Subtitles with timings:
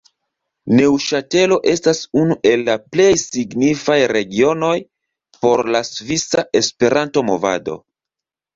[0.77, 4.73] Neŭŝatelo estas unu el la plej signifaj regionoj
[5.45, 7.81] por la svisa Esperanto-movado.